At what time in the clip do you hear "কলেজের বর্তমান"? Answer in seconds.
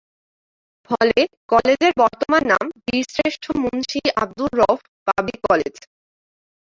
1.51-2.43